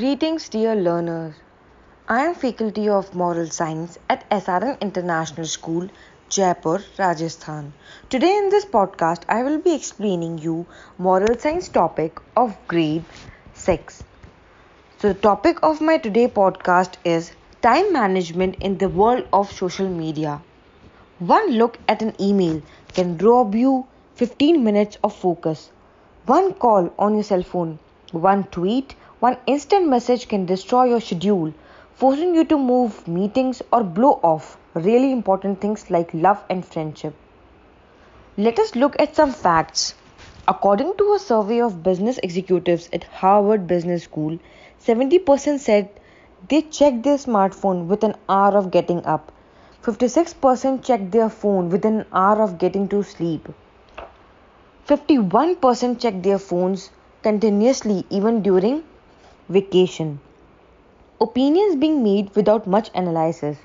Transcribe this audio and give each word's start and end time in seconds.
Greetings, 0.00 0.48
dear 0.48 0.74
learners. 0.74 1.34
I 2.08 2.20
am 2.24 2.34
faculty 2.34 2.88
of 2.88 3.14
Moral 3.14 3.48
Science 3.48 3.98
at 4.08 4.24
SRN 4.30 4.80
International 4.80 5.44
School, 5.44 5.90
Jaipur, 6.30 6.82
Rajasthan. 6.98 7.74
Today 8.08 8.34
in 8.34 8.48
this 8.48 8.64
podcast, 8.64 9.24
I 9.28 9.42
will 9.42 9.58
be 9.58 9.74
explaining 9.74 10.38
you 10.38 10.64
moral 10.96 11.38
science 11.38 11.68
topic 11.68 12.18
of 12.34 12.56
grade 12.66 13.04
6. 13.52 14.02
So 15.00 15.08
the 15.08 15.20
topic 15.20 15.58
of 15.62 15.82
my 15.82 15.98
today 15.98 16.28
podcast 16.28 16.94
is 17.04 17.32
time 17.60 17.92
management 17.92 18.56
in 18.62 18.78
the 18.78 18.88
world 18.88 19.28
of 19.34 19.52
social 19.52 19.90
media. 19.90 20.40
One 21.18 21.50
look 21.58 21.78
at 21.88 22.00
an 22.00 22.14
email 22.18 22.62
can 22.94 23.18
rob 23.18 23.54
you 23.54 23.86
15 24.14 24.64
minutes 24.64 24.96
of 25.04 25.14
focus. 25.14 25.70
One 26.24 26.54
call 26.54 26.90
on 26.98 27.16
your 27.16 27.22
cell 27.24 27.42
phone, 27.42 27.78
one 28.12 28.44
tweet, 28.44 28.94
one 29.20 29.36
instant 29.46 29.86
message 29.86 30.28
can 30.28 30.46
destroy 30.46 30.84
your 30.84 31.00
schedule, 31.00 31.52
forcing 31.94 32.34
you 32.34 32.42
to 32.46 32.56
move 32.58 33.06
meetings 33.06 33.60
or 33.70 33.84
blow 33.84 34.18
off 34.22 34.56
really 34.72 35.12
important 35.12 35.60
things 35.60 35.90
like 35.90 36.14
love 36.14 36.42
and 36.48 36.64
friendship. 36.64 37.14
Let 38.38 38.58
us 38.58 38.74
look 38.74 38.96
at 38.98 39.14
some 39.14 39.32
facts. 39.32 39.94
According 40.48 40.94
to 40.96 41.12
a 41.12 41.18
survey 41.18 41.60
of 41.60 41.82
business 41.82 42.18
executives 42.22 42.88
at 42.94 43.04
Harvard 43.04 43.66
Business 43.66 44.04
School, 44.04 44.38
70% 44.82 45.58
said 45.58 45.90
they 46.48 46.62
checked 46.62 47.02
their 47.02 47.18
smartphone 47.18 47.88
within 47.88 48.12
an 48.12 48.18
hour 48.28 48.56
of 48.56 48.70
getting 48.70 49.04
up. 49.04 49.32
56% 49.82 50.82
checked 50.82 51.10
their 51.10 51.28
phone 51.28 51.68
within 51.68 52.00
an 52.00 52.06
hour 52.12 52.40
of 52.42 52.56
getting 52.56 52.88
to 52.88 53.02
sleep. 53.02 53.48
51% 54.88 56.00
checked 56.00 56.22
their 56.22 56.38
phones 56.38 56.88
continuously 57.22 58.06
even 58.08 58.40
during 58.40 58.82
vacation. 59.50 60.20
Opinions 61.20 61.74
being 61.74 62.04
made 62.04 62.34
without 62.36 62.68
much 62.68 62.88
analysis. 62.94 63.58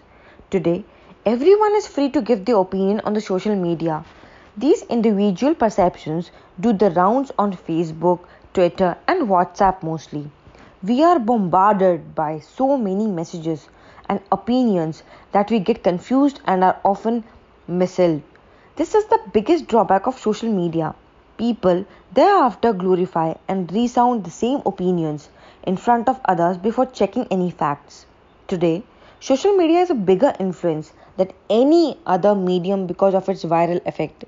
Today, 0.49 0.83
everyone 1.27 1.75
is 1.75 1.85
free 1.87 2.09
to 2.09 2.21
give 2.21 2.43
their 2.43 2.57
opinion 2.57 3.01
on 3.01 3.13
the 3.13 3.21
social 3.21 3.55
media. 3.55 4.03
These 4.57 4.81
individual 4.83 5.53
perceptions 5.53 6.31
do 6.59 6.73
the 6.73 6.89
rounds 6.89 7.31
on 7.37 7.53
Facebook, 7.53 8.21
Twitter, 8.55 8.97
and 9.07 9.29
WhatsApp 9.29 9.83
mostly. 9.83 10.31
We 10.81 11.03
are 11.03 11.19
bombarded 11.19 12.15
by 12.15 12.39
so 12.39 12.77
many 12.77 13.05
messages 13.05 13.69
and 14.09 14.21
opinions 14.31 15.03
that 15.33 15.51
we 15.51 15.59
get 15.59 15.83
confused 15.83 16.41
and 16.45 16.63
are 16.63 16.79
often 16.83 17.23
misled. 17.67 18.23
This 18.75 18.95
is 18.95 19.05
the 19.05 19.19
biggest 19.33 19.67
drawback 19.67 20.07
of 20.07 20.19
social 20.19 20.51
media. 20.51 20.95
People 21.37 21.85
thereafter 22.13 22.73
glorify 22.73 23.33
and 23.47 23.71
resound 23.71 24.23
the 24.23 24.31
same 24.31 24.61
opinions 24.65 25.29
in 25.65 25.75
front 25.75 26.07
of 26.07 26.19
others 26.25 26.57
before 26.57 26.85
checking 26.85 27.27
any 27.31 27.49
facts. 27.49 28.05
Today, 28.47 28.83
social 29.19 29.55
media 29.57 29.79
is 29.81 29.89
a 29.89 29.95
bigger 29.95 30.33
influence 30.39 30.93
than 31.17 31.31
any 31.49 31.97
other 32.05 32.35
medium 32.35 32.85
because 32.85 33.15
of 33.15 33.27
its 33.29 33.43
viral 33.43 33.85
effect. 33.87 34.25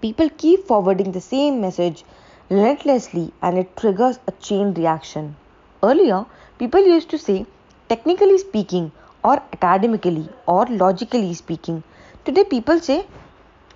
People 0.00 0.30
keep 0.30 0.66
forwarding 0.66 1.12
the 1.12 1.20
same 1.20 1.60
message 1.60 2.04
relentlessly 2.48 3.32
and 3.42 3.58
it 3.58 3.76
triggers 3.76 4.18
a 4.26 4.32
chain 4.32 4.72
reaction. 4.74 5.36
Earlier, 5.82 6.24
people 6.58 6.84
used 6.86 7.10
to 7.10 7.18
say, 7.18 7.44
technically 7.88 8.38
speaking, 8.38 8.92
or 9.22 9.42
academically, 9.52 10.28
or 10.46 10.66
logically 10.66 11.34
speaking. 11.34 11.82
Today, 12.24 12.44
people 12.44 12.80
say, 12.80 13.06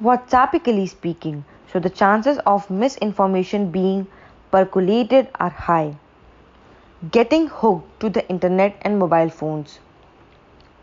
WhatsAppically 0.02 0.88
speaking. 0.88 1.44
So, 1.72 1.78
the 1.78 1.90
chances 1.90 2.38
of 2.46 2.70
misinformation 2.70 3.70
being 3.70 4.06
percolated 4.50 5.28
are 5.38 5.50
high 5.50 5.96
getting 7.08 7.46
hooked 7.46 7.98
to 7.98 8.10
the 8.10 8.28
internet 8.28 8.76
and 8.82 8.98
mobile 8.98 9.30
phones. 9.30 9.78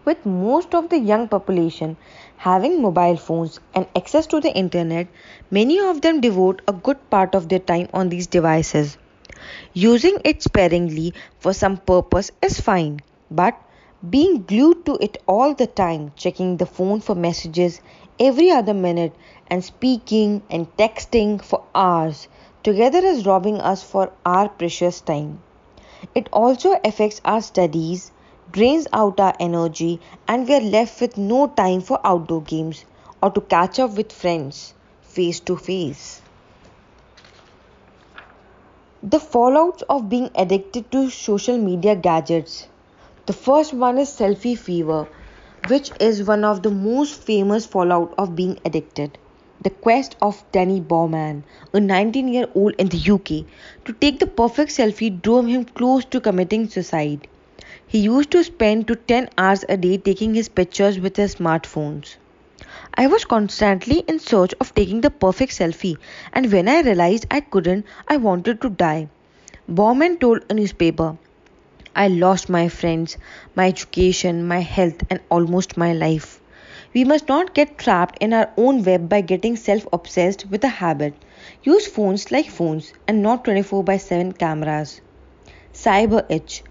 With 0.04 0.26
most 0.26 0.74
of 0.74 0.90
the 0.90 0.98
young 0.98 1.28
population 1.28 1.96
having 2.38 2.82
mobile 2.82 3.18
phones 3.18 3.60
and 3.76 3.86
access 3.96 4.26
to 4.28 4.42
the 4.42 4.52
internet, 4.52 5.10
many 5.52 5.80
of 5.80 6.02
them 6.02 6.20
devote 6.20 6.64
a 6.68 6.74
good 6.74 6.98
part 7.12 7.36
of 7.36 7.50
their 7.50 7.60
time 7.60 7.88
on 7.94 8.10
these 8.10 8.26
devices. 8.26 8.98
Using 9.74 10.18
it 10.26 10.42
sparingly 10.42 11.14
for 11.38 11.54
some 11.54 11.78
purpose 11.78 12.32
is 12.42 12.60
fine, 12.60 13.02
but 13.30 13.56
being 14.10 14.42
glued 14.42 14.88
to 14.88 14.98
it 15.00 15.22
all 15.28 15.54
the 15.54 15.68
time, 15.68 16.14
checking 16.16 16.58
the 16.58 16.66
phone 16.66 17.00
for 17.00 17.14
messages 17.14 17.80
every 18.20 18.50
other 18.50 18.74
minute, 18.74 19.14
and 19.52 19.64
speaking 19.64 20.42
and 20.50 20.76
texting 20.78 21.40
for 21.44 21.64
hours 21.76 22.28
together 22.64 23.06
is 23.06 23.28
robbing 23.28 23.62
us 23.62 23.84
for 23.84 24.12
our 24.26 24.50
precious 24.50 25.00
time. 25.00 25.44
It 26.16 26.30
also 26.34 26.80
affects 26.84 27.22
our 27.26 27.42
studies, 27.42 28.12
drains 28.52 28.88
out 28.94 29.20
our 29.20 29.34
energy, 29.40 30.00
and 30.28 30.48
we 30.48 30.56
are 30.56 30.62
left 30.62 31.02
with 31.02 31.18
no 31.18 31.48
time 31.48 31.82
for 31.82 32.00
outdoor 32.04 32.42
games 32.42 32.86
or 33.22 33.32
to 33.32 33.42
catch 33.42 33.80
up 33.80 33.96
with 33.98 34.12
friends 34.12 34.74
face 35.02 35.40
to 35.42 35.56
face. 35.58 36.22
The 39.02 39.20
fallouts 39.20 39.84
of 39.90 40.10
being 40.10 40.30
addicted 40.36 40.92
to 40.92 41.10
social 41.10 41.58
media 41.58 41.96
gadgets. 41.96 42.68
The 43.26 43.34
first 43.34 43.74
one 43.74 43.98
is 43.98 44.10
selfie 44.10 44.58
fever, 44.58 45.08
which 45.68 45.92
is 46.00 46.28
one 46.28 46.44
of 46.44 46.64
the 46.64 46.72
most 46.72 47.22
famous 47.22 47.66
fallout 47.66 48.14
of 48.18 48.36
being 48.36 48.60
addicted. 48.66 49.18
The 49.62 49.70
quest 49.70 50.16
of 50.22 50.44
Danny 50.52 50.80
Bowman, 50.80 51.44
a 51.74 51.80
19 51.80 52.28
year 52.28 52.48
old 52.56 52.74
in 52.80 52.88
the 52.88 52.98
UK, 52.98 53.46
to 53.86 53.94
take 53.94 54.20
the 54.20 54.26
perfect 54.26 54.72
selfie 54.72 55.10
drove 55.22 55.48
him 55.48 55.66
close 55.66 56.06
to 56.06 56.20
committing 56.20 56.68
suicide. 56.70 57.28
He 57.86 58.00
used 58.00 58.32
to 58.32 58.44
spend 58.44 58.88
to 58.88 58.96
10 58.96 59.30
hours 59.38 59.64
a 59.70 59.78
day 59.78 59.98
taking 59.98 60.34
his 60.34 60.50
pictures 60.50 61.00
with 61.00 61.18
his 61.18 61.36
smartphones. 61.36 62.16
I 62.96 63.08
was 63.08 63.26
constantly 63.26 64.00
in 64.08 64.20
search 64.20 64.54
of 64.60 64.74
taking 64.76 65.02
the 65.02 65.10
perfect 65.10 65.54
selfie, 65.54 65.98
and 66.34 66.52
when 66.52 66.68
I 66.68 66.82
realized 66.82 67.28
I 67.30 67.40
couldn't, 67.42 67.86
I 68.08 68.18
wanted 68.18 68.62
to 68.62 68.70
die. 68.70 69.10
Bowman 69.70 70.18
told 70.18 70.44
a 70.50 70.54
newspaper, 70.54 71.18
I 71.96 72.08
lost 72.08 72.50
my 72.50 72.70
friends, 72.70 73.18
my 73.56 73.68
education, 73.68 74.48
my 74.48 74.60
health, 74.60 75.04
and 75.10 75.20
almost 75.30 75.78
my 75.78 75.94
life. 75.94 76.42
We 76.94 77.04
must 77.04 77.28
not 77.28 77.54
get 77.54 77.78
trapped 77.78 78.18
in 78.22 78.34
our 78.34 78.50
own 78.58 78.84
web 78.84 79.08
by 79.08 79.22
getting 79.22 79.56
self 79.56 79.88
obsessed 79.94 80.46
with 80.50 80.64
a 80.64 80.70
habit. 80.70 81.14
Use 81.64 81.88
phones 81.88 82.32
like 82.32 82.50
phones 82.50 82.94
and 83.08 83.22
not 83.24 83.46
24 83.46 83.84
by 83.84 83.98
7 83.98 84.34
cameras. 84.34 85.02
Cyber 85.74 86.26
itch. 86.30 86.64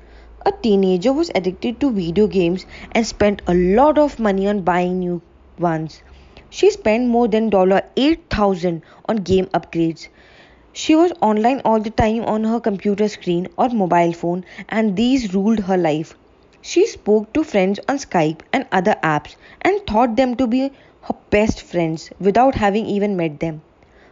A 0.45 0.53
teenager 0.53 1.13
was 1.13 1.31
addicted 1.35 1.81
to 1.81 1.91
video 1.91 2.27
games 2.27 2.67
and 2.93 3.07
spent 3.07 3.43
a 3.47 3.55
lot 3.55 3.99
of 3.99 4.19
money 4.19 4.47
on 4.47 4.61
buying 4.63 4.99
new 4.99 5.23
ones. 5.59 6.03
She 6.51 6.71
spent 6.71 7.09
more 7.09 7.27
than 7.29 7.51
$8,000 7.51 8.83
on 9.09 9.17
game 9.17 9.47
upgrades. 9.47 10.09
She 10.73 10.95
was 10.95 11.13
online 11.21 11.63
all 11.65 11.81
the 11.81 11.91
time 11.91 12.25
on 12.25 12.45
her 12.45 12.61
computer 12.61 13.09
screen 13.09 13.49
or 13.57 13.71
mobile 13.71 14.13
phone, 14.13 14.45
and 14.69 14.95
these 14.97 15.35
ruled 15.35 15.61
her 15.61 15.77
life. 15.77 16.15
She 16.69 16.85
spoke 16.89 17.33
to 17.33 17.45
friends 17.45 17.79
on 17.89 17.99
Skype 17.99 18.41
and 18.53 18.67
other 18.73 18.97
apps 19.01 19.37
and 19.63 19.87
thought 19.87 20.17
them 20.17 20.35
to 20.35 20.49
be 20.49 20.73
her 21.03 21.15
best 21.31 21.63
friends 21.63 22.11
without 22.19 22.57
having 22.57 22.87
even 22.87 23.17
met 23.17 23.39
them. 23.39 23.63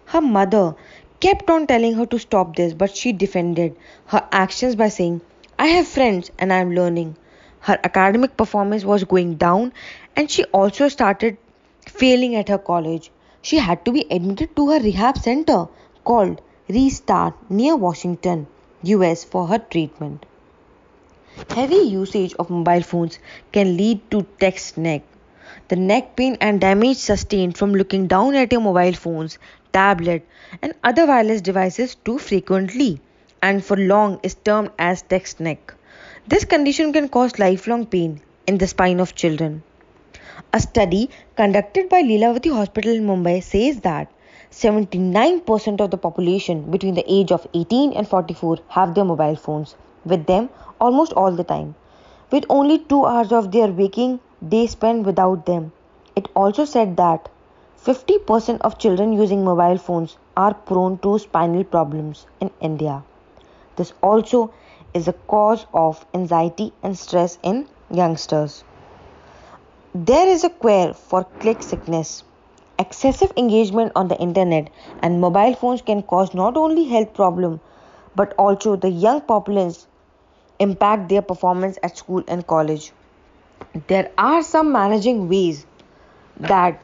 Her 0.04 0.20
mother 0.20 0.76
kept 1.18 1.50
on 1.50 1.66
telling 1.66 1.94
her 1.94 2.06
to 2.06 2.18
stop 2.20 2.54
this, 2.54 2.72
but 2.72 2.96
she 2.96 3.10
defended 3.12 3.74
her 4.06 4.28
actions 4.30 4.76
by 4.76 4.88
saying, 4.88 5.20
I 5.58 5.66
have 5.66 5.88
friends 5.88 6.30
and 6.38 6.52
I 6.52 6.58
am 6.58 6.76
learning. 6.76 7.16
Her 7.58 7.76
academic 7.82 8.36
performance 8.36 8.84
was 8.84 9.02
going 9.02 9.34
down 9.34 9.72
and 10.14 10.30
she 10.30 10.44
also 10.44 10.86
started 10.86 11.36
failing 11.88 12.36
at 12.36 12.48
her 12.50 12.58
college. 12.58 13.10
She 13.42 13.56
had 13.58 13.84
to 13.84 13.90
be 13.90 14.06
admitted 14.12 14.54
to 14.54 14.70
her 14.70 14.78
rehab 14.78 15.18
center 15.18 15.66
called 16.04 16.40
Restart 16.68 17.34
near 17.50 17.74
Washington, 17.74 18.46
US 18.84 19.24
for 19.24 19.48
her 19.48 19.58
treatment. 19.58 20.24
Heavy 21.50 21.74
usage 21.74 22.32
of 22.38 22.48
mobile 22.48 22.82
phones 22.82 23.18
can 23.50 23.76
lead 23.76 24.08
to 24.12 24.24
text 24.38 24.78
neck. 24.78 25.02
The 25.66 25.74
neck 25.74 26.14
pain 26.14 26.36
and 26.40 26.60
damage 26.60 26.96
sustained 26.96 27.58
from 27.58 27.74
looking 27.74 28.06
down 28.06 28.36
at 28.36 28.52
your 28.52 28.60
mobile 28.60 28.92
phones, 28.92 29.38
tablet, 29.72 30.24
and 30.62 30.74
other 30.84 31.06
wireless 31.06 31.40
devices 31.40 31.96
too 31.96 32.18
frequently 32.18 33.00
and 33.42 33.64
for 33.64 33.76
long 33.76 34.20
is 34.22 34.36
termed 34.36 34.70
as 34.78 35.02
text 35.02 35.40
neck. 35.40 35.74
This 36.28 36.44
condition 36.44 36.92
can 36.92 37.08
cause 37.08 37.36
lifelong 37.40 37.86
pain 37.86 38.20
in 38.46 38.58
the 38.58 38.68
spine 38.68 39.00
of 39.00 39.16
children. 39.16 39.64
A 40.52 40.60
study 40.60 41.10
conducted 41.34 41.88
by 41.88 42.02
Lilavati 42.02 42.52
Hospital 42.52 42.92
in 42.92 43.06
Mumbai 43.08 43.42
says 43.42 43.80
that 43.80 44.08
79% 44.52 45.80
of 45.80 45.90
the 45.90 45.98
population 45.98 46.70
between 46.70 46.94
the 46.94 47.12
age 47.12 47.32
of 47.32 47.48
18 47.54 47.92
and 47.92 48.06
44 48.06 48.58
have 48.68 48.94
their 48.94 49.04
mobile 49.04 49.34
phones 49.34 49.74
with 50.04 50.26
them 50.26 50.48
almost 50.80 51.12
all 51.12 51.32
the 51.32 51.44
time, 51.44 51.74
with 52.30 52.44
only 52.48 52.78
two 52.78 53.04
hours 53.04 53.32
of 53.32 53.52
their 53.52 53.68
waking 53.68 54.20
day 54.48 54.66
spent 54.66 55.06
without 55.06 55.46
them. 55.46 55.72
It 56.16 56.28
also 56.34 56.64
said 56.64 56.96
that 56.96 57.28
50% 57.84 58.60
of 58.60 58.78
children 58.78 59.12
using 59.12 59.44
mobile 59.44 59.78
phones 59.78 60.16
are 60.36 60.54
prone 60.54 60.98
to 60.98 61.18
spinal 61.18 61.64
problems 61.64 62.26
in 62.40 62.50
India. 62.60 63.02
This 63.76 63.92
also 64.02 64.50
is 64.94 65.08
a 65.08 65.12
cause 65.12 65.66
of 65.74 66.06
anxiety 66.14 66.72
and 66.82 66.96
stress 66.96 67.38
in 67.42 67.66
youngsters. 67.90 68.64
There 69.94 70.26
is 70.26 70.44
a 70.44 70.50
query 70.50 70.92
for 70.92 71.24
click 71.40 71.62
sickness. 71.62 72.24
Excessive 72.78 73.32
engagement 73.36 73.92
on 73.94 74.08
the 74.08 74.18
internet 74.18 74.70
and 75.00 75.20
mobile 75.20 75.54
phones 75.54 75.82
can 75.82 76.02
cause 76.02 76.34
not 76.34 76.56
only 76.56 76.84
health 76.84 77.14
problems 77.14 77.60
but 78.16 78.34
also 78.38 78.76
the 78.76 78.90
young 78.90 79.20
populace 79.20 79.86
impact 80.58 81.08
their 81.08 81.22
performance 81.22 81.78
at 81.82 81.98
school 81.98 82.24
and 82.28 82.46
college. 82.46 82.92
There 83.88 84.10
are 84.16 84.42
some 84.42 84.72
managing 84.72 85.28
ways 85.28 85.66
that 86.38 86.80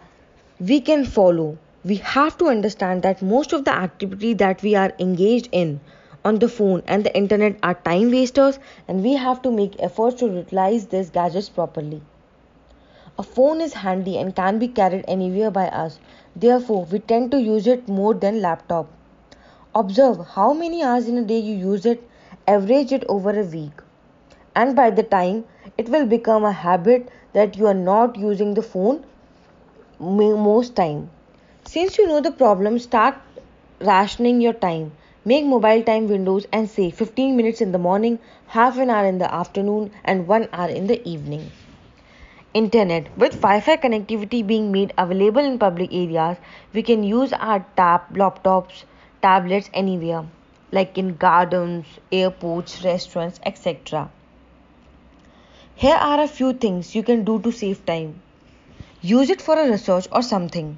we 0.59 0.81
can 0.81 1.05
follow. 1.05 1.59
We 1.85 1.97
have 1.97 2.37
to 2.39 2.47
understand 2.47 3.03
that 3.03 3.23
most 3.23 3.53
of 3.53 3.65
the 3.65 3.73
activity 3.73 4.35
that 4.35 4.63
we 4.63 4.75
are 4.75 4.93
engaged 4.99 5.49
in 5.53 5.81
on 6.25 6.39
the 6.39 6.49
phone 6.49 6.83
and 6.87 7.05
the 7.05 7.17
internet 7.17 7.59
are 7.63 7.75
time 7.75 8.11
wasters 8.11 8.59
and 8.87 9.03
we 9.03 9.15
have 9.15 9.41
to 9.43 9.51
make 9.51 9.81
efforts 9.81 10.17
to 10.21 10.27
utilize 10.27 10.87
these 10.87 11.11
gadgets 11.11 11.49
properly. 11.49 12.03
A 13.19 13.23
phone 13.23 13.61
is 13.61 13.75
handy 13.75 14.19
and 14.19 14.35
can 14.35 14.59
be 14.59 14.69
carried 14.69 15.05
anywhere 15.07 15.51
by 15.51 15.69
us. 15.69 15.99
Therefore, 16.37 16.85
we 16.85 16.99
tend 16.99 17.31
to 17.33 17.41
use 17.41 17.67
it 17.67 17.89
more 17.89 18.15
than 18.15 18.41
laptop. 18.41 18.89
Observe 19.75 20.27
how 20.35 20.53
many 20.53 20.83
hours 20.83 21.09
in 21.09 21.19
a 21.19 21.25
day 21.25 21.39
you 21.39 21.55
use 21.55 21.87
it, 21.87 22.03
average 22.55 22.93
it 22.99 23.05
over 23.17 23.39
a 23.39 23.45
week. 23.45 23.83
And 24.55 24.77
by 24.77 24.91
the 24.91 25.03
time 25.03 25.45
it 25.79 25.89
will 25.89 26.07
become 26.07 26.45
a 26.45 26.53
habit 26.53 27.09
that 27.33 27.57
you 27.57 27.67
are 27.67 27.81
not 27.83 28.17
using 28.17 28.55
the 28.55 28.63
phone 28.63 29.05
most 29.99 30.75
time. 30.77 31.11
Since 31.65 31.99
you 31.99 32.07
know 32.09 32.21
the 32.21 32.33
problem, 32.33 32.79
start 32.79 33.17
rationing 33.81 34.41
your 34.41 34.53
time. 34.53 34.93
Make 35.25 35.45
mobile 35.45 35.83
time 35.83 36.09
windows 36.09 36.47
and 36.51 36.69
say 36.69 36.91
15 36.91 37.37
minutes 37.37 37.61
in 37.61 37.73
the 37.73 37.79
morning, 37.79 38.19
half 38.47 38.79
an 38.79 38.91
hour 38.91 39.07
in 39.07 39.19
the 39.19 39.33
afternoon, 39.33 39.91
and 40.05 40.27
1 40.27 40.49
hour 40.53 40.69
in 40.69 40.87
the 40.87 40.97
evening. 41.07 41.51
Internet. 42.55 43.11
With 43.17 43.37
Wi 43.43 43.61
Fi 43.61 43.77
connectivity 43.77 44.45
being 44.45 44.73
made 44.73 44.95
available 44.99 45.45
in 45.45 45.59
public 45.59 45.93
areas, 45.93 46.39
we 46.73 46.83
can 46.83 47.05
use 47.05 47.35
our 47.35 47.65
tab, 47.77 48.09
laptops, 48.23 48.85
tablets 49.23 49.71
anywhere, 49.75 50.25
like 50.73 50.97
in 50.97 51.17
gardens, 51.17 51.87
airports, 52.13 52.85
restaurants, 52.85 53.41
etc. 53.45 54.11
Here 55.75 55.97
are 55.97 56.21
a 56.21 56.29
few 56.29 56.53
things 56.53 56.95
you 56.95 57.03
can 57.03 57.25
do 57.25 57.39
to 57.41 57.51
save 57.51 57.85
time. 57.87 58.21
Use 59.03 59.31
it 59.31 59.41
for 59.41 59.59
a 59.59 59.71
research 59.71 60.07
or 60.13 60.23
something. 60.23 60.77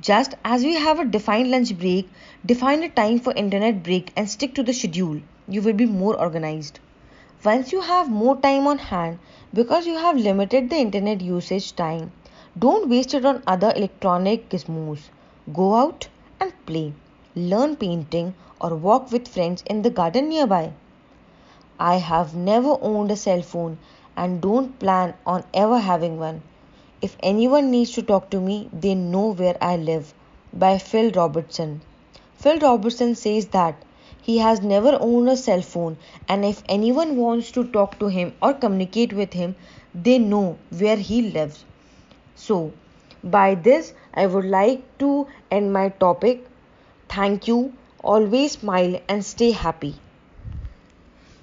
Just 0.00 0.34
as 0.44 0.62
we 0.62 0.74
have 0.74 1.00
a 1.00 1.04
defined 1.04 1.50
lunch 1.50 1.78
break, 1.78 2.10
define 2.44 2.82
a 2.82 2.90
time 2.90 3.20
for 3.20 3.32
internet 3.32 3.82
break 3.82 4.12
and 4.16 4.28
stick 4.28 4.54
to 4.54 4.62
the 4.62 4.74
schedule. 4.74 5.20
You 5.48 5.62
will 5.62 5.72
be 5.72 5.86
more 5.86 6.18
organized. 6.20 6.78
Once 7.42 7.72
you 7.72 7.80
have 7.80 8.10
more 8.10 8.36
time 8.36 8.66
on 8.66 8.78
hand, 8.78 9.18
because 9.54 9.86
you 9.86 9.96
have 9.96 10.16
limited 10.16 10.68
the 10.68 10.76
internet 10.76 11.20
usage 11.20 11.74
time, 11.74 12.12
don't 12.58 12.88
waste 12.88 13.14
it 13.14 13.24
on 13.24 13.42
other 13.46 13.72
electronic 13.74 14.48
gizmos. 14.48 15.08
Go 15.52 15.74
out 15.74 16.08
and 16.40 16.52
play, 16.66 16.92
learn 17.34 17.76
painting, 17.76 18.34
or 18.60 18.74
walk 18.74 19.10
with 19.12 19.28
friends 19.28 19.62
in 19.66 19.82
the 19.82 19.90
garden 19.90 20.28
nearby. 20.28 20.72
I 21.78 21.96
have 21.96 22.34
never 22.34 22.78
owned 22.80 23.10
a 23.10 23.16
cell 23.16 23.42
phone 23.42 23.78
and 24.16 24.40
don't 24.40 24.78
plan 24.78 25.14
on 25.26 25.44
ever 25.52 25.78
having 25.78 26.18
one. 26.18 26.42
If 27.02 27.16
anyone 27.20 27.70
needs 27.70 27.90
to 27.92 28.02
talk 28.02 28.30
to 28.30 28.40
me, 28.40 28.70
they 28.72 28.94
know 28.94 29.32
where 29.34 29.56
I 29.60 29.76
live. 29.76 30.14
By 30.52 30.78
Phil 30.78 31.10
Robertson. 31.10 31.80
Phil 32.36 32.58
Robertson 32.60 33.14
says 33.14 33.46
that 33.48 33.74
he 34.22 34.38
has 34.38 34.62
never 34.62 34.96
owned 35.00 35.28
a 35.28 35.36
cell 35.36 35.60
phone, 35.60 35.96
and 36.28 36.44
if 36.44 36.62
anyone 36.66 37.16
wants 37.16 37.50
to 37.52 37.64
talk 37.64 37.98
to 37.98 38.06
him 38.06 38.32
or 38.40 38.54
communicate 38.54 39.12
with 39.12 39.32
him, 39.32 39.54
they 39.94 40.18
know 40.18 40.56
where 40.70 40.96
he 40.96 41.20
lives. 41.30 41.64
So, 42.36 42.72
by 43.22 43.54
this, 43.54 43.92
I 44.14 44.26
would 44.26 44.44
like 44.44 44.82
to 44.98 45.26
end 45.50 45.72
my 45.72 45.88
topic. 45.88 46.46
Thank 47.14 47.48
you. 47.48 47.78
Always 48.02 48.52
smile 48.58 49.00
and 49.08 49.24
stay 49.24 49.52
happy. 49.52 50.03